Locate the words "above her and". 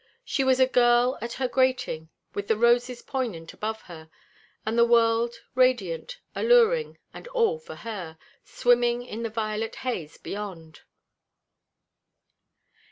3.53-4.75